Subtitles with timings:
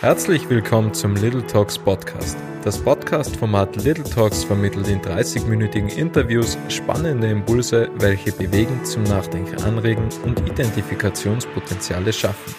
[0.00, 2.38] Herzlich willkommen zum Little Talks Podcast.
[2.62, 10.08] Das Podcast-Format Little Talks vermittelt in 30-minütigen Interviews spannende Impulse, welche bewegen, zum Nachdenken anregen
[10.24, 12.54] und Identifikationspotenziale schaffen.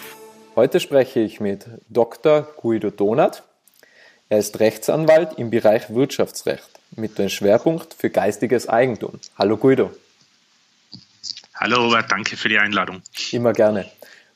[0.54, 2.42] Heute spreche ich mit Dr.
[2.58, 3.42] Guido Donat.
[4.28, 9.18] Er ist Rechtsanwalt im Bereich Wirtschaftsrecht mit dem Schwerpunkt für geistiges Eigentum.
[9.38, 9.90] Hallo Guido.
[11.54, 13.00] Hallo Robert, danke für die Einladung.
[13.32, 13.90] Immer gerne.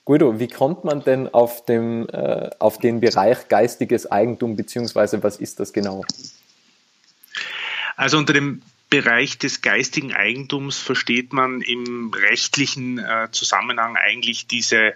[0.04, 5.38] Guido, wie kommt man denn auf, dem, äh, auf den Bereich geistiges Eigentum, beziehungsweise was
[5.38, 6.04] ist das genau?
[7.96, 14.94] Also unter dem Bereich des geistigen Eigentums versteht man im rechtlichen äh, Zusammenhang eigentlich diese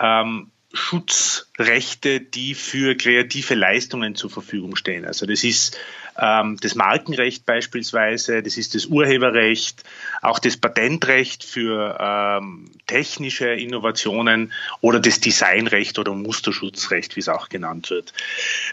[0.00, 5.06] ähm, Schutzrechte, die für kreative Leistungen zur Verfügung stehen.
[5.06, 5.78] Also das ist
[6.20, 9.82] ähm, das Markenrecht beispielsweise, das ist das Urheberrecht,
[10.20, 17.48] auch das Patentrecht für ähm, technische Innovationen oder das Designrecht oder Musterschutzrecht, wie es auch
[17.48, 18.12] genannt wird.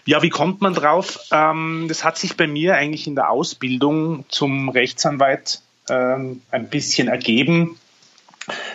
[0.04, 1.18] Ja, wie kommt man drauf?
[1.32, 7.08] Ähm, das hat sich bei mir eigentlich in der Ausbildung zum Rechtsanwalt ähm, ein bisschen
[7.08, 7.78] ergeben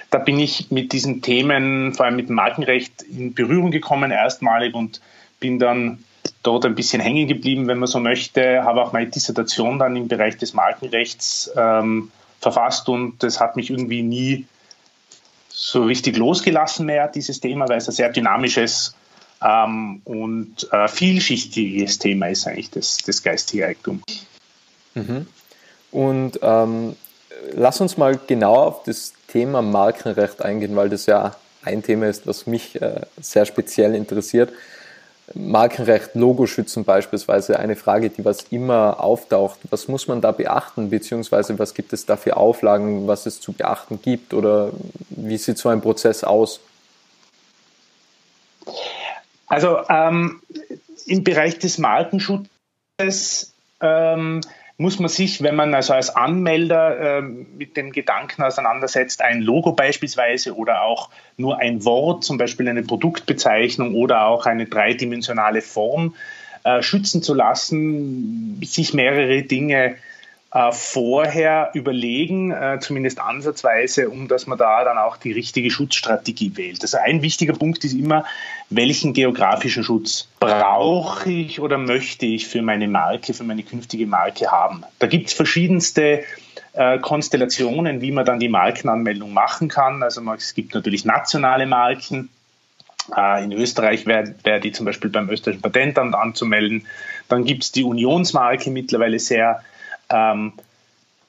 [0.10, 4.74] da bin ich mit diesen Themen, vor allem mit dem Markenrecht, in Berührung gekommen erstmalig
[4.74, 5.02] und
[5.40, 6.04] bin dann
[6.44, 8.64] dort ein bisschen hängen geblieben, wenn man so möchte.
[8.64, 13.70] Habe auch meine Dissertation dann im Bereich des Markenrechts ähm, verfasst und das hat mich
[13.70, 14.46] irgendwie nie
[15.50, 18.96] so richtig losgelassen mehr, dieses Thema, weil es ein sehr dynamisches
[19.42, 24.04] ähm, und äh, vielschichtiges Thema ist eigentlich das, das geistige Eigentum.
[24.96, 25.28] Mhm.
[25.92, 26.96] Und ähm,
[27.54, 32.28] lass uns mal genauer auf das Thema Markenrecht eingehen, weil das ja ein Thema ist,
[32.28, 34.52] was mich äh, sehr speziell interessiert.
[35.34, 39.60] Markenrecht, Logoschützen beispielsweise, eine Frage, die was immer auftaucht.
[39.70, 43.54] Was muss man da beachten, beziehungsweise was gibt es da für Auflagen, was es zu
[43.54, 44.72] beachten gibt oder
[45.10, 46.60] wie sieht so ein Prozess aus?
[49.48, 50.42] Also ähm,
[51.06, 54.42] im Bereich des Markenschutzes ähm,
[54.82, 59.74] muss man sich, wenn man also als Anmelder äh, mit dem Gedanken auseinandersetzt, ein Logo
[59.74, 66.16] beispielsweise oder auch nur ein Wort, zum Beispiel eine Produktbezeichnung oder auch eine dreidimensionale Form
[66.64, 69.98] äh, schützen zu lassen, sich mehrere Dinge
[70.54, 76.58] äh, vorher überlegen, äh, zumindest ansatzweise, um dass man da dann auch die richtige Schutzstrategie
[76.58, 76.82] wählt.
[76.82, 78.26] Also ein wichtiger Punkt ist immer,
[78.70, 84.52] welchen geografischen Schutz brauche ich oder möchte ich für meine Marke, für meine künftige Marke
[84.52, 84.84] haben.
[85.00, 86.24] Da gibt es verschiedenste
[86.74, 90.04] äh, Konstellationen, wie man dann die Markenanmeldung machen kann.
[90.04, 92.30] Also es gibt natürlich nationale Marken.
[93.16, 96.88] Äh, in Österreich wäre wär die zum Beispiel beim österreichischen Patentamt anzumelden.
[97.30, 99.64] Dann gibt es die Unionsmarke mittlerweile sehr
[100.12, 100.54] ähm,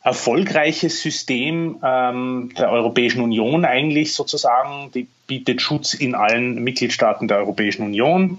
[0.03, 4.91] erfolgreiches System ähm, der Europäischen Union eigentlich sozusagen.
[4.93, 8.39] Die bietet Schutz in allen Mitgliedstaaten der Europäischen Union.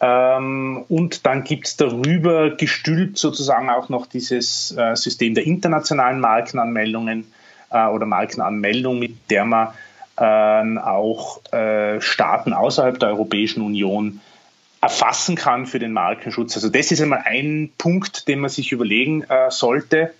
[0.00, 6.20] Ähm, und dann gibt es darüber gestülpt sozusagen auch noch dieses äh, System der internationalen
[6.20, 7.32] Markenanmeldungen
[7.70, 9.68] äh, oder Markenanmeldung, mit der man
[10.16, 11.40] äh, auch
[12.00, 14.20] Staaten außerhalb der Europäischen Union
[14.80, 16.56] erfassen kann für den Markenschutz.
[16.56, 20.14] Also das ist einmal ein Punkt, den man sich überlegen äh, sollte.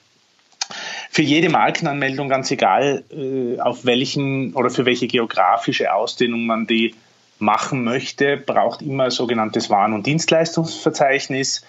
[1.11, 6.95] Für jede Markenanmeldung, ganz egal, äh, auf welchen oder für welche geografische Ausdehnung man die
[7.39, 11.65] machen möchte, braucht immer ein sogenanntes Waren- und Dienstleistungsverzeichnis.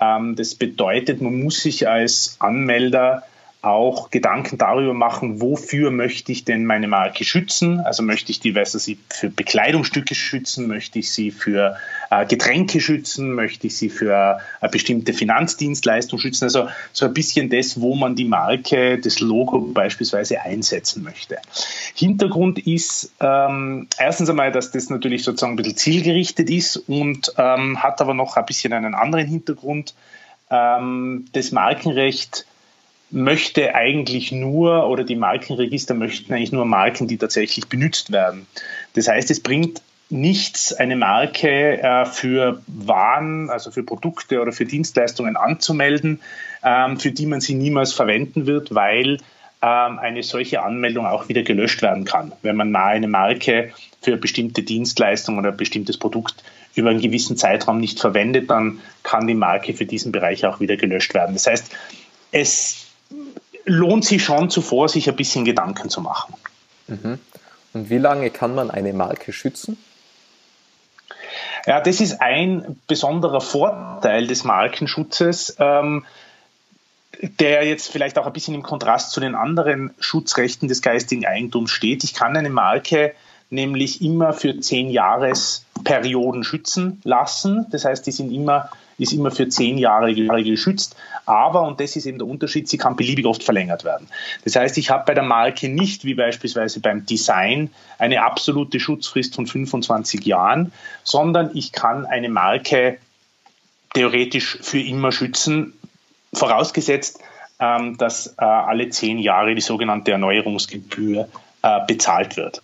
[0.00, 3.24] Ähm, das bedeutet, man muss sich als Anmelder
[3.62, 7.80] auch Gedanken darüber machen, wofür möchte ich denn meine Marke schützen?
[7.80, 11.76] Also möchte ich die, weiß ich, für Bekleidungsstücke schützen, möchte ich sie für
[12.10, 16.44] äh, Getränke schützen, möchte ich sie für äh, bestimmte Finanzdienstleistung schützen?
[16.44, 21.36] Also so ein bisschen das, wo man die Marke, das Logo beispielsweise einsetzen möchte.
[21.94, 27.82] Hintergrund ist ähm, erstens einmal, dass das natürlich sozusagen ein bisschen zielgerichtet ist und ähm,
[27.82, 29.94] hat aber noch ein bisschen einen anderen Hintergrund.
[30.50, 32.46] Ähm, das Markenrecht
[33.10, 38.46] möchte eigentlich nur oder die Markenregister möchten eigentlich nur Marken, die tatsächlich benutzt werden.
[38.94, 44.64] Das heißt, es bringt nichts, eine Marke äh, für Waren, also für Produkte oder für
[44.64, 46.20] Dienstleistungen anzumelden,
[46.64, 49.18] ähm, für die man sie niemals verwenden wird, weil
[49.62, 52.32] ähm, eine solche Anmeldung auch wieder gelöscht werden kann.
[52.42, 56.42] Wenn man mal eine Marke für bestimmte Dienstleistungen oder bestimmtes Produkt
[56.74, 60.76] über einen gewissen Zeitraum nicht verwendet, dann kann die Marke für diesen Bereich auch wieder
[60.76, 61.34] gelöscht werden.
[61.34, 61.70] Das heißt,
[62.32, 62.89] es
[63.70, 66.34] lohnt sich schon zuvor, sich ein bisschen Gedanken zu machen.
[66.88, 67.18] Mhm.
[67.72, 69.78] Und wie lange kann man eine Marke schützen?
[71.66, 76.04] Ja, das ist ein besonderer Vorteil des Markenschutzes, ähm,
[77.22, 81.70] der jetzt vielleicht auch ein bisschen im Kontrast zu den anderen Schutzrechten des geistigen Eigentums
[81.70, 82.02] steht.
[82.02, 83.14] Ich kann eine Marke
[83.50, 87.66] nämlich immer für zehn Jahres Perioden schützen lassen.
[87.70, 90.96] Das heißt, die sind immer, ist immer für zehn Jahre, Jahre geschützt.
[91.26, 94.08] Aber, und das ist eben der Unterschied, sie kann beliebig oft verlängert werden.
[94.44, 99.34] Das heißt, ich habe bei der Marke nicht wie beispielsweise beim Design eine absolute Schutzfrist
[99.34, 100.72] von 25 Jahren,
[101.04, 102.98] sondern ich kann eine Marke
[103.94, 105.74] theoretisch für immer schützen,
[106.32, 107.20] vorausgesetzt,
[107.58, 111.28] ähm, dass äh, alle zehn Jahre die sogenannte Erneuerungsgebühr
[111.86, 112.62] bezahlt wird.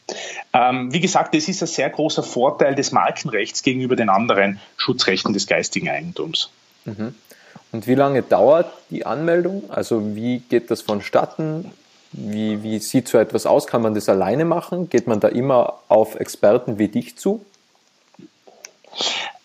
[0.54, 5.34] Ähm, wie gesagt, das ist ein sehr großer Vorteil des Markenrechts gegenüber den anderen Schutzrechten
[5.34, 6.50] des geistigen Eigentums.
[6.86, 7.14] Mhm.
[7.72, 9.64] Und wie lange dauert die Anmeldung?
[9.70, 11.72] Also wie geht das vonstatten?
[12.12, 13.66] Wie, wie sieht so etwas aus?
[13.66, 14.88] Kann man das alleine machen?
[14.88, 17.44] Geht man da immer auf Experten wie dich zu?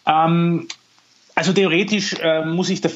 [0.05, 0.67] Ähm,
[1.35, 2.91] also theoretisch äh, muss ich der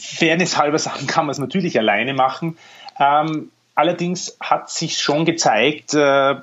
[0.00, 2.56] Fairness halber sagen, kann man es natürlich alleine machen.
[2.98, 6.34] Ähm, Allerdings hat sich schon gezeigt, äh,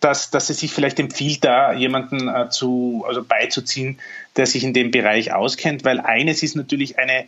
[0.00, 4.00] dass, dass es sich vielleicht empfiehlt, da jemanden äh, zu, also beizuziehen,
[4.34, 7.26] der sich in dem Bereich auskennt, weil eines ist natürlich eine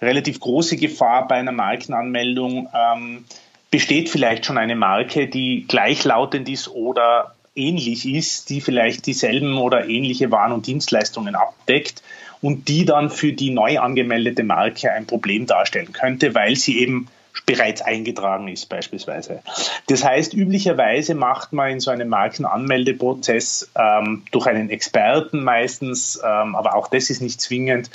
[0.00, 2.70] relativ große Gefahr bei einer Markenanmeldung.
[2.74, 3.26] Ähm,
[3.70, 9.90] besteht vielleicht schon eine Marke, die gleichlautend ist oder ähnlich ist, die vielleicht dieselben oder
[9.90, 12.02] ähnliche Waren und Dienstleistungen abdeckt
[12.40, 17.06] und die dann für die neu angemeldete Marke ein Problem darstellen könnte, weil sie eben
[17.50, 19.42] bereits eingetragen ist beispielsweise.
[19.88, 26.54] Das heißt, üblicherweise macht man in so einem Markenanmeldeprozess ähm, durch einen Experten meistens, ähm,
[26.54, 27.90] aber auch das ist nicht zwingend,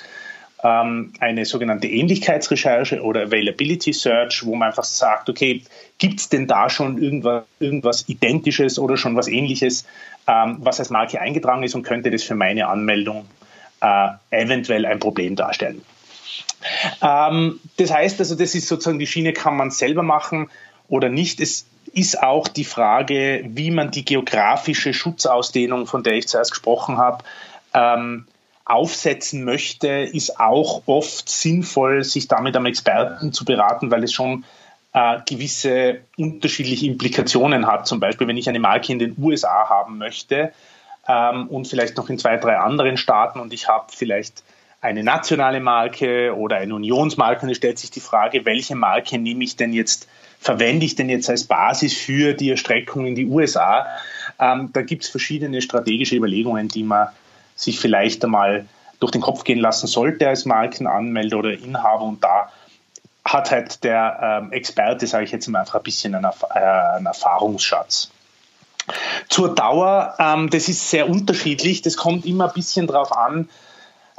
[0.62, 5.62] ähm, eine sogenannte Ähnlichkeitsrecherche oder Availability Search, wo man einfach sagt, okay,
[6.00, 9.86] gibt es denn da schon irgendwas, irgendwas Identisches oder schon was Ähnliches,
[10.28, 13.26] ähm, was als Marke eingetragen ist und könnte das für meine Anmeldung
[13.80, 15.82] äh, eventuell ein Problem darstellen.
[17.02, 20.50] Ähm, das heißt also, das ist sozusagen die Schiene, kann man selber machen
[20.88, 21.40] oder nicht.
[21.40, 26.98] Es ist auch die Frage, wie man die geografische Schutzausdehnung, von der ich zuerst gesprochen
[26.98, 27.24] habe,
[27.74, 28.26] ähm,
[28.66, 34.44] aufsetzen möchte, ist auch oft sinnvoll, sich damit am Experten zu beraten, weil es schon
[34.94, 37.88] äh, gewisse unterschiedliche Implikationen hat.
[37.88, 40.52] Zum Beispiel, wenn ich eine Marke in den USA haben möchte
[41.08, 44.44] ähm, und vielleicht noch in zwei, drei anderen Staaten und ich habe vielleicht
[44.86, 49.44] eine nationale Marke oder eine Unionsmarke und es stellt sich die Frage, welche Marke nehme
[49.44, 50.08] ich denn jetzt,
[50.40, 53.88] verwende ich denn jetzt als Basis für die Erstreckung in die USA?
[54.40, 57.10] Ähm, da gibt es verschiedene strategische Überlegungen, die man
[57.56, 58.66] sich vielleicht einmal
[59.00, 62.52] durch den Kopf gehen lassen sollte als Markenanmelder oder Inhaber und da
[63.26, 67.08] hat halt der ähm, Experte, sage ich jetzt mal, einfach ein bisschen einen, äh, einen
[67.08, 68.12] Erfahrungsschatz.
[69.30, 71.82] Zur Dauer, ähm, das ist sehr unterschiedlich.
[71.82, 73.50] Das kommt immer ein bisschen darauf an,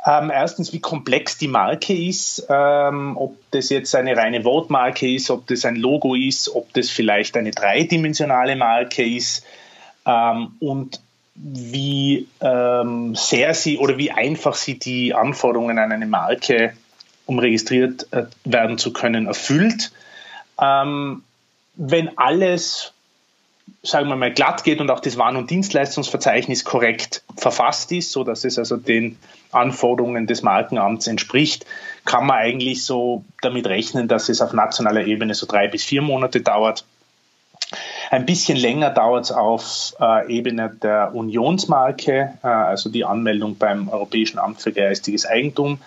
[0.06, 5.30] ähm, erstens, wie komplex die Marke ist, ähm, ob das jetzt eine reine Wortmarke ist,
[5.30, 9.44] ob das ein Logo ist, ob das vielleicht eine dreidimensionale Marke ist
[10.06, 11.00] ähm, und
[11.34, 16.72] wie ähm, sehr sie oder wie einfach sie die Anforderungen an eine Marke,
[17.26, 19.92] um registriert äh, werden zu können, erfüllt.
[20.60, 21.24] Ähm,
[21.74, 22.94] wenn alles
[23.82, 28.24] sagen wir mal, glatt geht und auch das Waren- und Dienstleistungsverzeichnis korrekt verfasst ist, so
[28.24, 29.18] dass es also den
[29.52, 31.66] Anforderungen des Markenamts entspricht,
[32.04, 36.02] kann man eigentlich so damit rechnen, dass es auf nationaler Ebene so drei bis vier
[36.02, 36.84] Monate dauert.
[38.10, 43.88] Ein bisschen länger dauert es auf äh, Ebene der Unionsmarke, äh, also die Anmeldung beim
[43.88, 45.78] Europäischen Amt für geistiges Eigentum.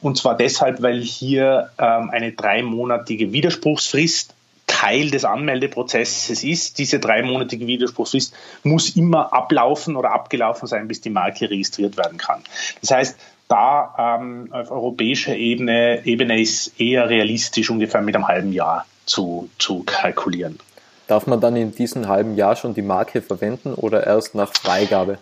[0.00, 4.34] Und zwar deshalb, weil hier ähm, eine dreimonatige Widerspruchsfrist
[4.74, 6.78] Teil des Anmeldeprozesses ist.
[6.78, 12.42] Diese dreimonatige Widerspruchsfrist muss immer ablaufen oder abgelaufen sein, bis die Marke registriert werden kann.
[12.80, 18.52] Das heißt, da ähm, auf europäischer Ebene, Ebene ist eher realistisch, ungefähr mit einem halben
[18.52, 20.58] Jahr zu, zu kalkulieren.
[21.06, 25.18] Darf man dann in diesem halben Jahr schon die Marke verwenden oder erst nach Freigabe?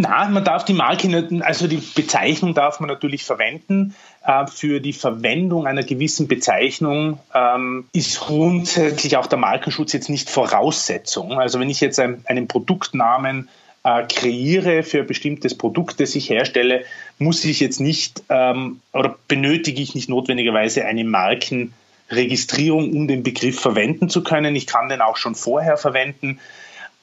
[0.00, 3.94] Na, man darf die Marke, also die Bezeichnung darf man natürlich verwenden.
[4.24, 10.30] Äh, für die Verwendung einer gewissen Bezeichnung ähm, ist grundsätzlich auch der Markenschutz jetzt nicht
[10.30, 11.38] Voraussetzung.
[11.38, 13.50] Also wenn ich jetzt ein, einen Produktnamen
[13.84, 16.84] äh, kreiere für ein bestimmtes Produkt, das ich herstelle,
[17.18, 23.60] muss ich jetzt nicht ähm, oder benötige ich nicht notwendigerweise eine Markenregistrierung, um den Begriff
[23.60, 24.56] verwenden zu können.
[24.56, 26.40] Ich kann den auch schon vorher verwenden.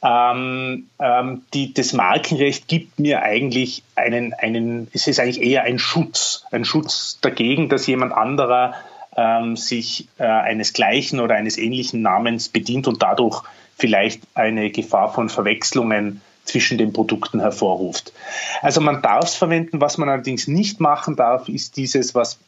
[0.03, 5.79] Ähm, ähm, die, das Markenrecht gibt mir eigentlich einen, einen, es ist eigentlich eher ein
[5.79, 8.75] Schutz, ein Schutz dagegen, dass jemand anderer
[9.15, 13.41] ähm, sich äh, eines gleichen oder eines ähnlichen Namens bedient und dadurch
[13.75, 18.13] vielleicht eine Gefahr von Verwechslungen zwischen den Produkten hervorruft.
[18.61, 22.39] Also man darf es verwenden, was man allerdings nicht machen darf, ist dieses, was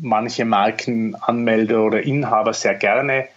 [0.00, 3.28] manche Markenanmelder oder Inhaber sehr gerne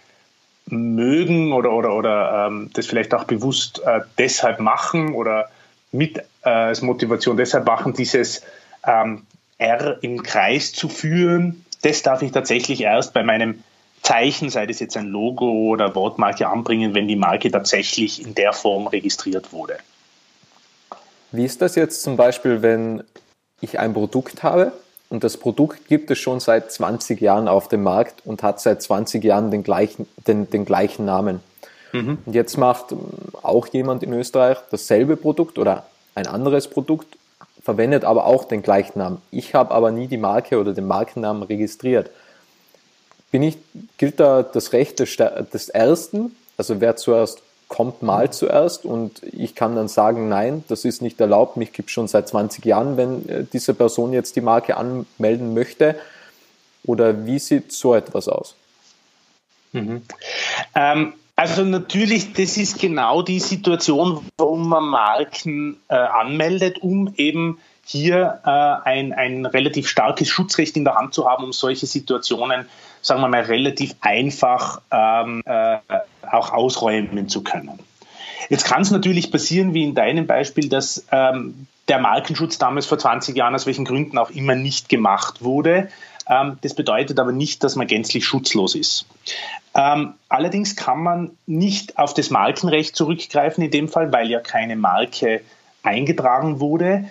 [0.72, 5.50] mögen oder, oder, oder ähm, das vielleicht auch bewusst äh, deshalb machen oder
[5.92, 8.42] mit äh, als Motivation deshalb machen, dieses
[8.86, 9.26] ähm,
[9.58, 13.62] R im Kreis zu führen, das darf ich tatsächlich erst bei meinem
[14.02, 18.52] Zeichen, sei das jetzt ein Logo oder Wortmarke anbringen, wenn die Marke tatsächlich in der
[18.52, 19.76] Form registriert wurde.
[21.30, 23.04] Wie ist das jetzt zum Beispiel, wenn
[23.60, 24.72] ich ein Produkt habe
[25.12, 28.80] und das Produkt gibt es schon seit 20 Jahren auf dem Markt und hat seit
[28.80, 31.40] 20 Jahren den gleichen, den, den gleichen Namen.
[31.92, 32.16] Mhm.
[32.24, 32.94] Und jetzt macht
[33.42, 37.18] auch jemand in Österreich dasselbe Produkt oder ein anderes Produkt,
[37.62, 39.20] verwendet aber auch den gleichen Namen.
[39.30, 42.08] Ich habe aber nie die Marke oder den Markennamen registriert.
[43.30, 43.58] Bin ich,
[43.98, 45.14] gilt da das Recht des,
[45.52, 46.34] des Ersten?
[46.56, 47.42] Also wer zuerst
[47.72, 51.88] kommt mal zuerst und ich kann dann sagen, nein, das ist nicht erlaubt, mich gibt
[51.88, 55.96] es schon seit 20 Jahren, wenn äh, diese Person jetzt die Marke anmelden möchte.
[56.84, 58.56] Oder wie sieht so etwas aus?
[59.72, 60.02] Mhm.
[60.74, 67.58] Ähm, also natürlich, das ist genau die Situation, warum man Marken äh, anmeldet, um eben
[67.84, 68.50] hier äh,
[68.88, 72.66] ein, ein relativ starkes Schutzrecht in der Hand zu haben, um solche Situationen,
[73.00, 75.78] sagen wir mal, relativ einfach ähm, äh,
[76.30, 77.78] auch ausräumen zu können.
[78.48, 82.98] Jetzt kann es natürlich passieren, wie in deinem Beispiel, dass ähm, der Markenschutz damals vor
[82.98, 85.88] 20 Jahren aus welchen Gründen auch immer nicht gemacht wurde.
[86.28, 89.06] Ähm, das bedeutet aber nicht, dass man gänzlich schutzlos ist.
[89.74, 94.76] Ähm, allerdings kann man nicht auf das Markenrecht zurückgreifen in dem Fall, weil ja keine
[94.76, 95.40] Marke
[95.82, 97.04] eingetragen wurde,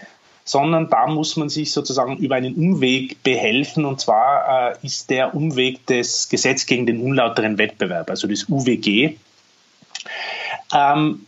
[0.43, 3.86] sondern da muss man sich sozusagen über einen Umweg behelfen.
[3.86, 9.17] Und zwar äh, ist der Umweg des Gesetz gegen den unlauteren Wettbewerb, also das UWG,
[10.74, 11.25] ähm,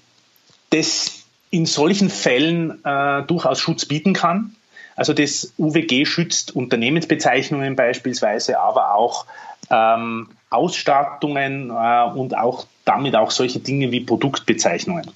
[0.70, 4.56] das in solchen Fällen äh, durchaus Schutz bieten kann.
[4.96, 9.26] Also das UWG schützt Unternehmensbezeichnungen beispielsweise, aber auch
[9.70, 15.10] ähm, Ausstattungen äh, und auch damit auch solche Dinge wie Produktbezeichnungen.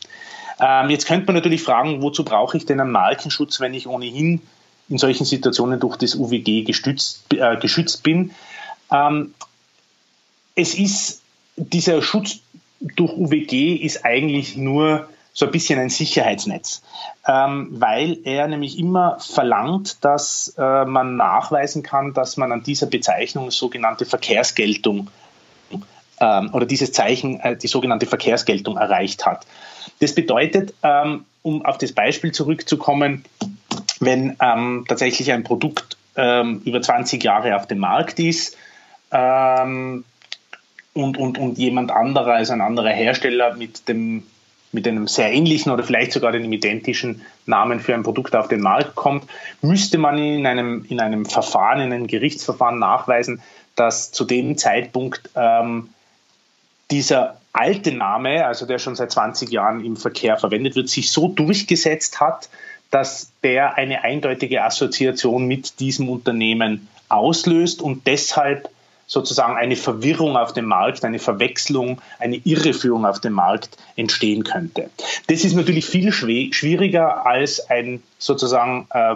[0.60, 4.42] Ähm, jetzt könnte man natürlich fragen, wozu brauche ich denn einen Markenschutz, wenn ich ohnehin
[4.90, 8.32] in solchen Situationen durch das UWG gestützt, äh, geschützt bin?
[8.92, 9.34] Ähm,
[10.56, 11.22] es ist,
[11.56, 12.40] dieser Schutz
[12.80, 16.82] durch UWG ist eigentlich nur so ein bisschen ein Sicherheitsnetz,
[17.28, 22.88] ähm, weil er nämlich immer verlangt, dass äh, man nachweisen kann, dass man an dieser
[22.88, 25.10] Bezeichnung sogenannte Verkehrsgeltung
[26.20, 29.46] ähm, oder dieses Zeichen äh, die sogenannte Verkehrsgeltung erreicht hat.
[30.00, 33.26] Das bedeutet, ähm, um auf das Beispiel zurückzukommen,
[34.00, 38.58] wenn ähm, tatsächlich ein Produkt ähm, über 20 Jahre auf dem Markt ist,
[39.12, 40.04] ähm,
[40.94, 44.24] und, und, und jemand anderer, also ein anderer Hersteller mit dem
[44.74, 48.60] mit einem sehr ähnlichen oder vielleicht sogar dem identischen Namen für ein Produkt auf den
[48.60, 49.24] Markt kommt,
[49.62, 53.42] müsste man in einem, in einem Verfahren, in einem Gerichtsverfahren nachweisen,
[53.76, 55.90] dass zu dem Zeitpunkt ähm,
[56.92, 61.28] dieser alte Name, also der schon seit 20 Jahren im Verkehr verwendet wird, sich so
[61.28, 62.50] durchgesetzt hat,
[62.92, 68.70] dass der eine eindeutige Assoziation mit diesem Unternehmen auslöst und deshalb
[69.08, 74.90] sozusagen eine Verwirrung auf dem Markt, eine Verwechslung, eine Irreführung auf dem Markt entstehen könnte.
[75.28, 79.16] Das ist natürlich viel schwieriger als ein sozusagen äh,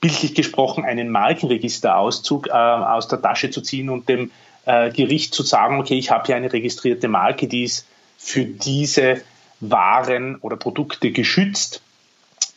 [0.00, 4.30] bildlich gesprochen einen Markenregisterauszug äh, aus der Tasche zu ziehen und dem
[4.66, 7.86] äh, Gericht zu sagen, okay, ich habe hier eine registrierte Marke, die ist
[8.18, 9.22] für diese
[9.60, 11.80] Waren oder Produkte geschützt.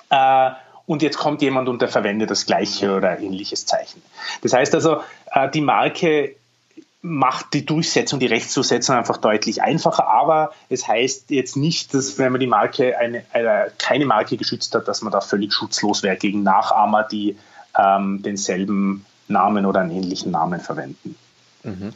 [0.10, 0.51] Äh,
[0.86, 4.01] und jetzt kommt jemand und der verwendet das gleiche oder ähnliches Zeichen.
[4.42, 5.01] Das heißt also,
[5.32, 6.36] äh, die Marke
[7.01, 10.08] macht die Durchsetzung, die Rechtszusetzung einfach deutlich einfacher.
[10.08, 14.74] Aber es heißt jetzt nicht, dass wenn man die Marke eine, eine keine Marke geschützt
[14.75, 17.38] hat, dass man da völlig schutzlos wäre gegen Nachahmer, die
[17.78, 21.16] ähm, denselben Namen oder einen ähnlichen Namen verwenden.
[21.63, 21.94] Mhm.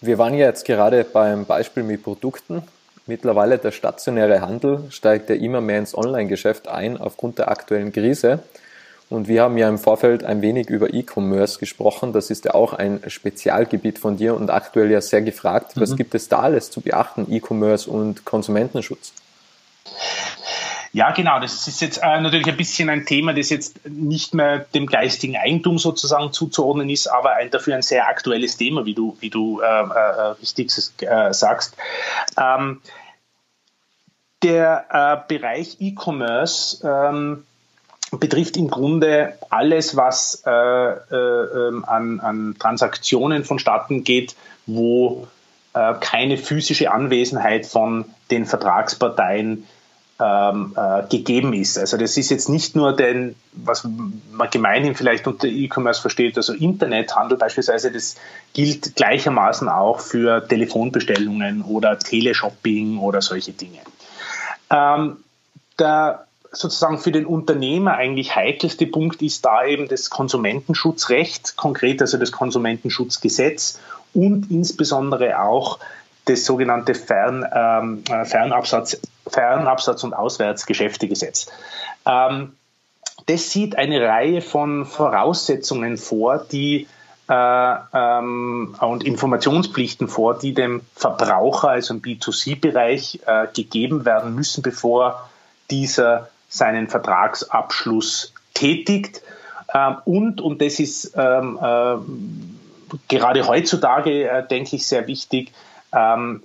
[0.00, 2.62] Wir waren ja jetzt gerade beim Beispiel mit Produkten.
[3.06, 8.40] Mittlerweile der stationäre Handel steigt ja immer mehr ins Online-Geschäft ein aufgrund der aktuellen Krise.
[9.10, 12.12] Und wir haben ja im Vorfeld ein wenig über E-Commerce gesprochen.
[12.12, 15.72] Das ist ja auch ein Spezialgebiet von dir und aktuell ja sehr gefragt.
[15.74, 15.96] Was mhm.
[15.96, 19.12] gibt es da alles zu beachten, E-Commerce und Konsumentenschutz?
[20.94, 21.40] Ja, genau.
[21.40, 25.36] Das ist jetzt äh, natürlich ein bisschen ein Thema, das jetzt nicht mehr dem geistigen
[25.36, 29.60] Eigentum sozusagen zuzuordnen ist, aber ein, dafür ein sehr aktuelles Thema, wie du, wie du
[29.60, 30.70] äh, äh, richtig
[31.00, 31.76] äh, sagst.
[32.38, 32.82] Ähm,
[34.42, 37.44] der äh, Bereich E-Commerce ähm,
[38.10, 45.26] betrifft im Grunde alles, was äh, äh, ähm, an, an, Transaktionen vonstatten geht, wo
[46.00, 49.66] keine physische Anwesenheit von den Vertragsparteien
[50.22, 51.78] ähm, äh, gegeben ist.
[51.78, 56.52] Also das ist jetzt nicht nur den, was man gemeinhin vielleicht unter E-Commerce versteht, also
[56.52, 58.16] Internethandel beispielsweise, das
[58.52, 63.80] gilt gleichermaßen auch für Telefonbestellungen oder Teleshopping oder solche Dinge.
[64.70, 65.16] Ähm,
[65.78, 72.18] der sozusagen für den Unternehmer eigentlich heikelste Punkt ist da eben das Konsumentenschutzrecht, konkret also
[72.18, 73.80] das Konsumentenschutzgesetz
[74.12, 75.78] und insbesondere auch
[76.26, 81.46] das sogenannte Fern, ähm, äh, Fernabsatz, Fernabsatz und Auswärtsgeschäftegesetz.
[82.06, 82.54] Ähm,
[83.26, 86.88] das sieht eine Reihe von Voraussetzungen vor, die
[87.28, 94.62] äh, ähm, und Informationspflichten vor, die dem Verbraucher, also im B2C-Bereich, äh, gegeben werden müssen,
[94.62, 95.28] bevor
[95.70, 99.22] dieser seinen Vertragsabschluss tätigt.
[99.72, 101.96] Ähm, und, und das ist ähm, äh,
[103.08, 105.52] gerade heutzutage, denke ich, sehr wichtig,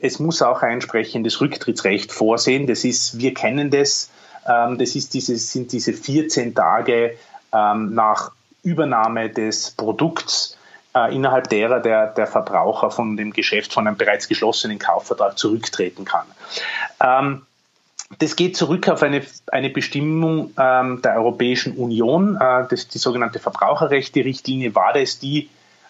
[0.01, 2.67] es muss auch ein entsprechendes Rücktrittsrecht vorsehen.
[2.67, 4.11] Das ist, wir kennen das,
[4.47, 7.17] ähm, das ist diese, sind diese 14 Tage
[7.53, 8.31] ähm, nach
[8.63, 10.57] Übernahme des Produkts,
[10.95, 16.05] äh, innerhalb derer der, der Verbraucher von dem Geschäft, von einem bereits geschlossenen Kaufvertrag zurücktreten
[16.05, 16.25] kann.
[17.01, 17.43] Ähm,
[18.19, 23.39] das geht zurück auf eine, eine Bestimmung ähm, der Europäischen Union, äh, das, die sogenannte
[23.39, 25.49] Verbraucherrechte-Richtlinie war das, die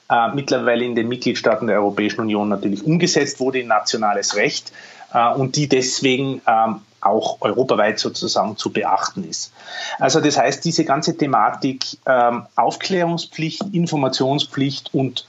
[0.09, 4.71] äh, mittlerweile in den Mitgliedstaaten der Europäischen Union natürlich umgesetzt wurde in nationales Recht
[5.13, 9.53] äh, und die deswegen ähm, auch europaweit sozusagen zu beachten ist.
[9.99, 15.27] Also das heißt, diese ganze Thematik ähm, Aufklärungspflicht, Informationspflicht und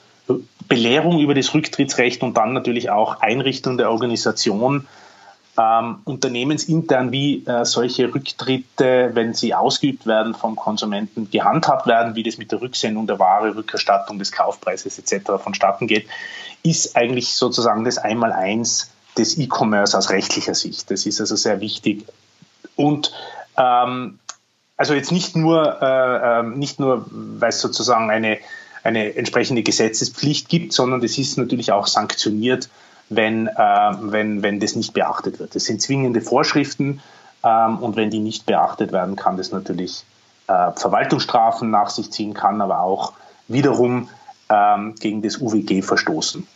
[0.69, 4.87] Belehrung über das Rücktrittsrecht und dann natürlich auch Einrichtung der Organisation
[5.59, 12.23] ähm, unternehmensintern, wie äh, solche Rücktritte, wenn sie ausgeübt werden vom Konsumenten, gehandhabt werden, wie
[12.23, 15.33] das mit der Rücksendung der Ware, Rückerstattung des Kaufpreises etc.
[15.43, 16.07] vonstatten geht,
[16.62, 20.91] ist eigentlich sozusagen das Einmaleins des E-Commerce aus rechtlicher Sicht.
[20.91, 22.05] Das ist also sehr wichtig.
[22.77, 23.12] Und
[23.57, 24.21] ähm,
[24.77, 28.38] also jetzt nicht nur, äh, ähm, nicht nur, weil es sozusagen eine,
[28.85, 32.69] eine entsprechende Gesetzespflicht gibt, sondern das ist natürlich auch sanktioniert
[33.09, 35.55] wenn, äh, wenn, wenn das nicht beachtet wird.
[35.55, 37.00] Das sind zwingende Vorschriften
[37.45, 40.05] ähm, und wenn die nicht beachtet werden, kann das natürlich
[40.47, 43.12] äh, Verwaltungsstrafen nach sich ziehen, kann aber auch
[43.49, 44.09] wiederum
[44.51, 46.47] ähm, gegen das UWG verstoßen.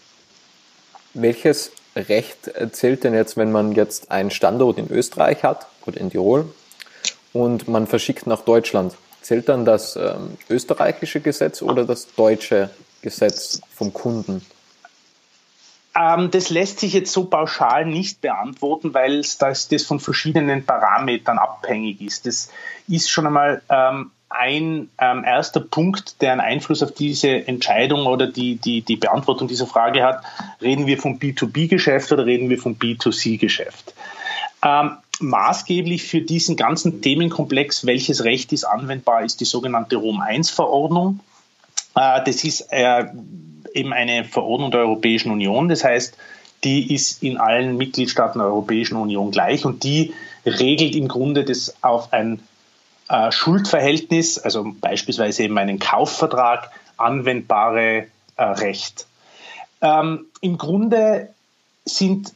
[1.15, 6.11] Welches Recht zählt denn jetzt, wenn man jetzt einen Standort in Österreich hat oder in
[6.11, 6.51] Tirol
[7.35, 8.95] und man verschickt nach Deutschland?
[9.21, 12.71] Zählt dann das ähm, österreichische Gesetz oder das deutsche
[13.03, 14.45] Gesetz vom Kunden?
[15.95, 21.39] Ähm, das lässt sich jetzt so pauschal nicht beantworten, weil das, das von verschiedenen Parametern
[21.39, 22.27] abhängig ist.
[22.27, 22.51] Das
[22.89, 28.27] ist schon einmal ähm, ein ähm, erster Punkt, der einen Einfluss auf diese Entscheidung oder
[28.27, 30.23] die, die, die Beantwortung dieser Frage hat.
[30.63, 33.95] Reden wir vom B2B-Geschäft oder reden wir vom B2C-Geschäft?
[34.65, 41.21] Ähm, maßgeblich für diesen ganzen Themenkomplex, welches Recht ist anwendbar, ist die sogenannte Rom-1-Verordnung.
[41.95, 43.05] Äh, das ist äh,
[43.75, 45.69] eben eine Verordnung der Europäischen Union.
[45.69, 46.17] Das heißt,
[46.65, 50.15] die ist in allen Mitgliedstaaten der Europäischen Union gleich und die
[50.47, 52.41] regelt im Grunde das auf ein
[53.09, 58.07] äh, Schuldverhältnis, also beispielsweise eben einen Kaufvertrag, anwendbare
[58.37, 59.07] äh, Recht.
[59.81, 61.29] Ähm, Im Grunde
[61.85, 62.33] sind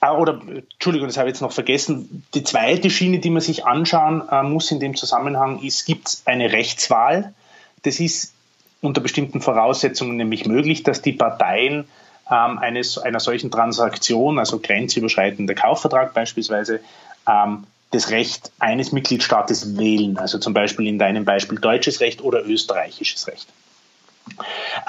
[0.00, 0.40] äh, oder
[0.72, 2.24] Entschuldigung, das habe ich jetzt noch vergessen.
[2.34, 6.22] Die zweite Schiene, die man sich anschauen äh, muss in dem Zusammenhang, ist, gibt es
[6.26, 7.34] eine Rechtswahl?
[7.82, 8.34] Das ist
[8.80, 11.86] unter bestimmten Voraussetzungen nämlich möglich, dass die Parteien
[12.30, 16.80] ähm, eines, einer solchen Transaktion, also grenzüberschreitender Kaufvertrag beispielsweise,
[17.28, 22.44] ähm, das Recht eines Mitgliedstaates wählen, also zum Beispiel in deinem Beispiel deutsches Recht oder
[22.46, 23.48] österreichisches Recht.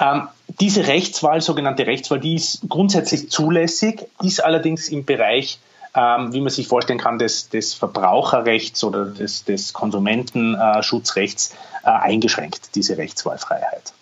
[0.00, 0.28] Ähm,
[0.60, 5.58] diese Rechtswahl, sogenannte Rechtswahl, die ist grundsätzlich zulässig, ist allerdings im Bereich,
[5.94, 12.74] ähm, wie man sich vorstellen kann, des, des Verbraucherrechts oder des, des Konsumentenschutzrechts äh, eingeschränkt,
[12.74, 13.92] diese Rechtswahlfreiheit.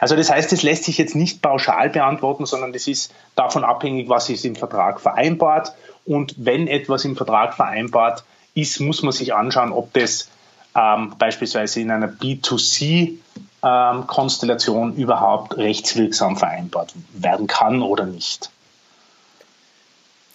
[0.00, 4.08] Also das heißt, es lässt sich jetzt nicht pauschal beantworten, sondern das ist davon abhängig,
[4.08, 5.74] was ist im Vertrag vereinbart.
[6.04, 10.28] Und wenn etwas im Vertrag vereinbart ist, muss man sich anschauen, ob das
[10.74, 18.50] ähm, beispielsweise in einer B2C-Konstellation ähm, überhaupt rechtswirksam vereinbart werden kann oder nicht.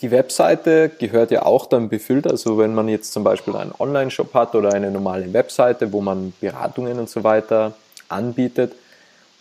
[0.01, 2.27] Die Webseite gehört ja auch dann befüllt.
[2.27, 6.33] Also wenn man jetzt zum Beispiel einen Online-Shop hat oder eine normale Webseite, wo man
[6.39, 7.73] Beratungen und so weiter
[8.07, 8.73] anbietet.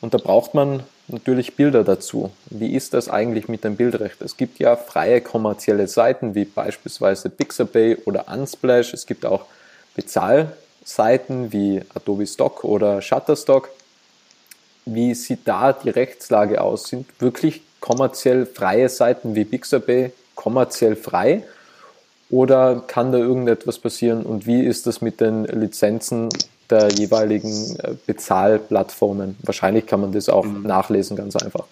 [0.01, 2.31] Und da braucht man natürlich Bilder dazu.
[2.47, 4.23] Wie ist das eigentlich mit dem Bildrecht?
[4.23, 8.95] Es gibt ja freie kommerzielle Seiten wie beispielsweise Pixabay oder Unsplash.
[8.95, 9.45] Es gibt auch
[9.95, 13.69] Bezahlseiten wie Adobe Stock oder Shutterstock.
[14.87, 16.85] Wie sieht da die Rechtslage aus?
[16.85, 21.43] Sind wirklich kommerziell freie Seiten wie Pixabay kommerziell frei?
[22.31, 26.29] Oder kann da irgendetwas passieren und wie ist das mit den Lizenzen
[26.71, 29.37] der jeweiligen äh, Bezahlplattformen?
[29.43, 30.63] Wahrscheinlich kann man das auch mhm.
[30.63, 31.65] nachlesen, ganz einfach.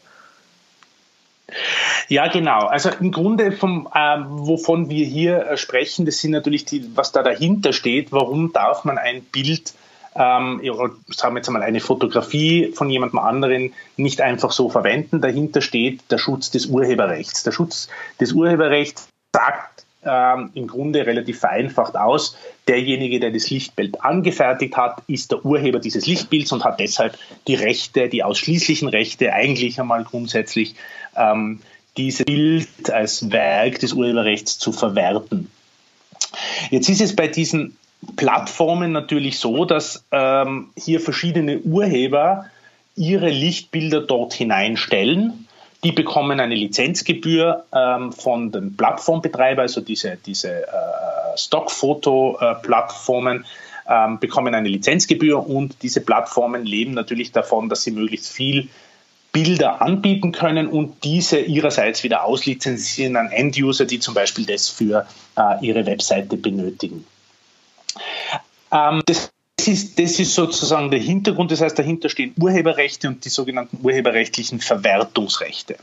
[2.08, 2.66] Ja, genau.
[2.66, 7.12] Also im Grunde, vom, äh, wovon wir hier äh, sprechen, das sind natürlich die, was
[7.12, 8.12] da dahinter steht.
[8.12, 9.74] Warum darf man ein Bild,
[10.14, 10.60] ähm,
[11.08, 15.20] sagen wir jetzt mal eine Fotografie von jemandem anderen nicht einfach so verwenden?
[15.20, 17.42] Dahinter steht der Schutz des Urheberrechts.
[17.42, 17.88] Der Schutz
[18.20, 22.36] des Urheberrechts sagt ähm, im Grunde relativ vereinfacht aus,
[22.68, 27.54] derjenige, der das Lichtbild angefertigt hat, ist der Urheber dieses Lichtbilds und hat deshalb die
[27.54, 30.74] Rechte, die ausschließlichen Rechte eigentlich einmal grundsätzlich
[31.16, 31.60] ähm,
[31.96, 35.50] dieses Bild als Werk des Urheberrechts zu verwerten.
[36.70, 37.76] Jetzt ist es bei diesen
[38.16, 42.44] Plattformen natürlich so, dass ähm, hier verschiedene Urheber
[42.96, 45.46] ihre Lichtbilder dort hineinstellen.
[45.82, 50.66] Die bekommen eine Lizenzgebühr ähm, von dem Plattformbetreiber, also diese, diese äh,
[51.36, 53.44] Stockfoto-Plattformen
[53.86, 58.68] ähm, bekommen eine Lizenzgebühr und diese Plattformen leben natürlich davon, dass sie möglichst viel
[59.32, 65.06] Bilder anbieten können und diese ihrerseits wieder auslizenzieren an End-User, die zum Beispiel das für
[65.36, 67.04] äh, ihre Webseite benötigen.
[68.74, 69.32] Ähm, das
[69.66, 74.60] ist, das ist sozusagen der Hintergrund, das heißt, dahinter stehen Urheberrechte und die sogenannten urheberrechtlichen
[74.60, 75.76] Verwertungsrechte.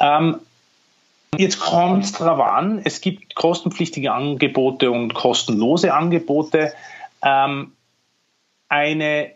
[0.00, 0.38] Ähm,
[1.36, 6.72] jetzt kommt es darauf an, es gibt kostenpflichtige Angebote und kostenlose Angebote.
[7.22, 7.72] Ähm,
[8.68, 9.32] eine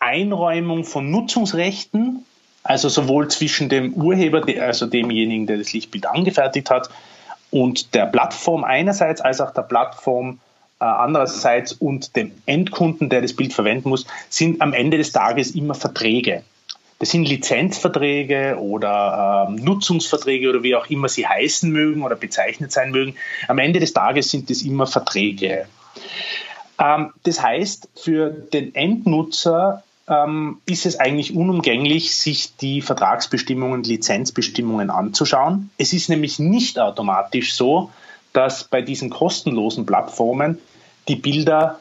[0.00, 2.24] Einräumung von Nutzungsrechten
[2.66, 6.90] also sowohl zwischen dem Urheber, also demjenigen, der das Lichtbild angefertigt hat,
[7.52, 10.40] und der Plattform einerseits, als auch der Plattform
[10.84, 15.74] andererseits und dem Endkunden, der das Bild verwenden muss, sind am Ende des Tages immer
[15.74, 16.42] Verträge.
[16.98, 22.72] Das sind Lizenzverträge oder ähm, Nutzungsverträge oder wie auch immer sie heißen mögen oder bezeichnet
[22.72, 23.16] sein mögen.
[23.48, 25.66] Am Ende des Tages sind es immer Verträge.
[26.78, 34.88] Ähm, das heißt, für den Endnutzer ähm, ist es eigentlich unumgänglich, sich die Vertragsbestimmungen, Lizenzbestimmungen
[34.88, 35.70] anzuschauen.
[35.76, 37.90] Es ist nämlich nicht automatisch so,
[38.36, 40.58] dass bei diesen kostenlosen Plattformen
[41.08, 41.80] die Bilder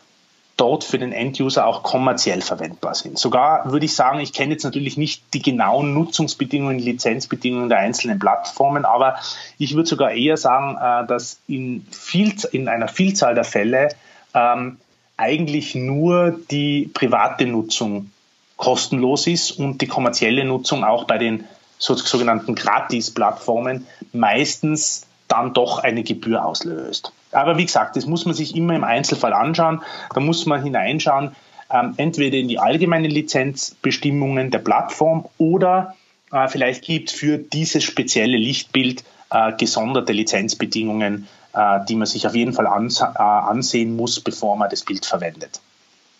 [0.57, 3.19] dort für den Enduser auch kommerziell verwendbar sind.
[3.19, 8.19] Sogar würde ich sagen, ich kenne jetzt natürlich nicht die genauen Nutzungsbedingungen, Lizenzbedingungen der einzelnen
[8.19, 9.17] Plattformen, aber
[9.57, 13.89] ich würde sogar eher sagen, äh, dass in, viel, in einer Vielzahl der Fälle
[14.33, 14.77] ähm,
[15.17, 18.11] eigentlich nur die private Nutzung
[18.55, 21.43] kostenlos ist und die kommerzielle Nutzung auch bei den
[21.77, 27.11] sogenannten Gratis-Plattformen meistens dann doch eine Gebühr auslöst.
[27.31, 29.81] Aber wie gesagt, das muss man sich immer im Einzelfall anschauen.
[30.13, 31.35] Da muss man hineinschauen,
[31.71, 35.95] ähm, entweder in die allgemeinen Lizenzbestimmungen der Plattform oder
[36.31, 42.35] äh, vielleicht gibt für dieses spezielle Lichtbild äh, gesonderte Lizenzbedingungen, äh, die man sich auf
[42.35, 45.59] jeden Fall äh, ansehen muss, bevor man das Bild verwendet.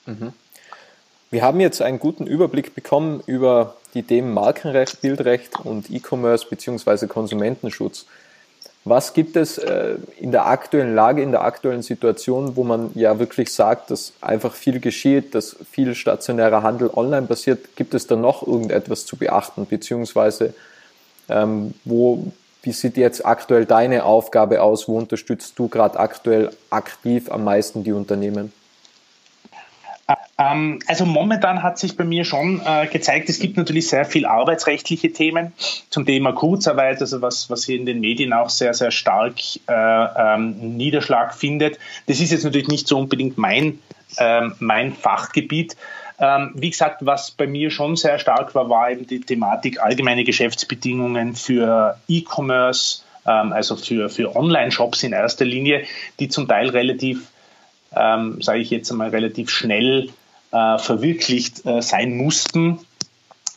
[0.06, 0.34] Mhm.
[1.32, 7.08] Wir haben jetzt einen guten Überblick bekommen über die Themen Markenrecht, Bildrecht und E-Commerce bzw.
[7.08, 8.06] Konsumentenschutz.
[8.88, 13.18] Was gibt es äh, in der aktuellen Lage, in der aktuellen Situation, wo man ja
[13.18, 17.76] wirklich sagt, dass einfach viel geschieht, dass viel stationärer Handel online passiert?
[17.76, 20.54] Gibt es da noch irgendetwas zu beachten, beziehungsweise
[21.30, 24.88] ähm, wo, wie sieht jetzt aktuell deine Aufgabe aus?
[24.88, 28.54] Wo unterstützt du gerade aktuell aktiv am meisten die Unternehmen?
[30.38, 34.26] Ähm, also momentan hat sich bei mir schon äh, gezeigt, es gibt natürlich sehr viel
[34.26, 35.54] arbeitsrechtliche Themen
[35.90, 39.36] zum Thema Kurzarbeit, also was, was hier in den Medien auch sehr, sehr stark
[39.68, 41.80] äh, ähm, Niederschlag findet.
[42.08, 43.80] Das ist jetzt natürlich nicht so unbedingt mein,
[44.18, 45.76] ähm, mein Fachgebiet.
[46.20, 50.24] Ähm, wie gesagt, was bei mir schon sehr stark war, war eben die Thematik allgemeine
[50.24, 55.86] Geschäftsbedingungen für E-Commerce, also für, für Online-Shops in erster Linie,
[56.20, 57.28] die zum Teil relativ
[57.96, 60.10] ähm, sage ich jetzt einmal, relativ schnell
[60.52, 62.80] äh, verwirklicht äh, sein mussten.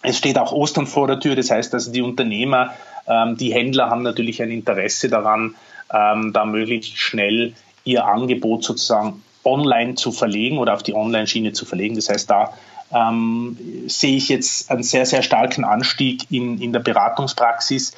[0.03, 2.73] Es steht auch Ostern vor der Tür, das heißt also die Unternehmer,
[3.07, 5.55] ähm, die Händler haben natürlich ein Interesse daran,
[5.93, 11.65] ähm, da möglichst schnell ihr Angebot sozusagen online zu verlegen oder auf die Online-Schiene zu
[11.65, 11.97] verlegen.
[11.97, 12.53] Das heißt, da
[12.93, 17.93] ähm, sehe ich jetzt einen sehr, sehr starken Anstieg in, in der Beratungspraxis.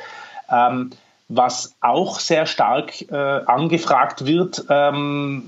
[0.50, 0.90] Ähm,
[1.28, 5.44] was auch sehr stark äh, angefragt wird, ähm,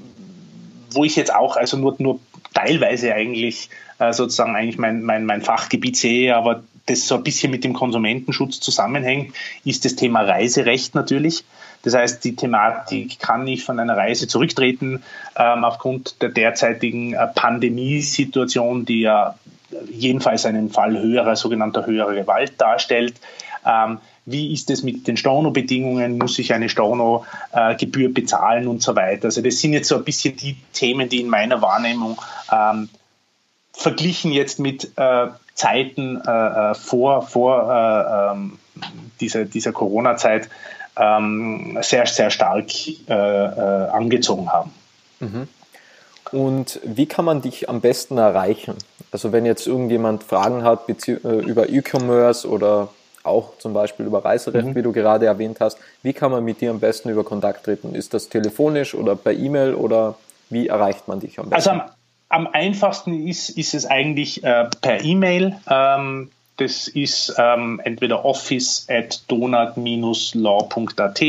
[0.94, 2.20] wo ich jetzt auch also nur, nur
[2.54, 7.50] teilweise eigentlich äh, sozusagen eigentlich mein, mein, mein Fachgebiet sehe, aber das so ein bisschen
[7.50, 11.44] mit dem Konsumentenschutz zusammenhängt, ist das Thema Reiserecht natürlich.
[11.82, 15.02] Das heißt, die Thematik, kann ich von einer Reise zurücktreten
[15.36, 19.36] ähm, aufgrund der derzeitigen äh, Pandemiesituation, die ja
[19.90, 23.14] jedenfalls einen Fall höherer, sogenannter höherer Gewalt darstellt.
[23.66, 28.94] Ähm, wie ist es mit den Storno-Bedingungen, muss ich eine Storno-Gebühr äh, bezahlen und so
[28.94, 29.26] weiter.
[29.26, 32.88] Also das sind jetzt so ein bisschen die Themen, die in meiner Wahrnehmung ähm,
[33.72, 36.30] verglichen jetzt mit äh, Zeiten äh,
[36.70, 38.58] äh vor, vor äh, ähm,
[39.20, 40.48] dieser, dieser Corona-Zeit
[40.96, 42.68] ähm, sehr, sehr stark
[43.08, 44.72] äh, angezogen haben.
[45.20, 45.48] Mhm.
[46.30, 48.74] Und wie kann man dich am besten erreichen?
[49.10, 52.88] Also wenn jetzt irgendjemand Fragen hat über E-Commerce oder
[53.24, 54.74] auch zum Beispiel über Reiserecht, mhm.
[54.74, 57.94] wie du gerade erwähnt hast, wie kann man mit dir am besten über Kontakt treten?
[57.94, 60.16] Ist das telefonisch oder per E-Mail oder
[60.50, 61.70] wie erreicht man dich am besten?
[61.70, 61.82] Also am,
[62.28, 65.56] am einfachsten ist, ist es eigentlich äh, per E-Mail.
[65.68, 71.20] Ähm, das ist ähm, entweder office at donut-law.at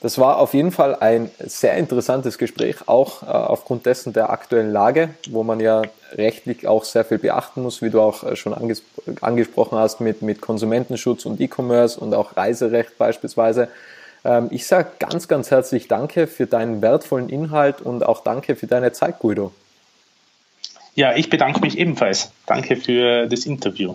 [0.00, 4.70] Das war auf jeden Fall ein sehr interessantes Gespräch, auch äh, aufgrund dessen der aktuellen
[4.70, 5.82] Lage, wo man ja
[6.16, 8.82] rechtlich auch sehr viel beachten muss, wie du auch äh, schon anges
[9.20, 13.68] angesprochen hast mit, mit Konsumentenschutz und E-Commerce und auch Reiserecht beispielsweise.
[14.24, 18.66] Ähm, ich sage ganz, ganz herzlich Danke für deinen wertvollen Inhalt und auch danke für
[18.66, 19.52] deine Zeit, Guido.
[20.94, 22.32] Ja, ich bedanke mich ebenfalls.
[22.46, 23.94] Danke für das Interview.